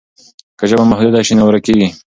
که 0.59 0.65
ژبه 0.69 0.83
محدوده 0.91 1.21
شي 1.27 1.33
نو 1.37 1.43
ورکېږي. 1.45 1.89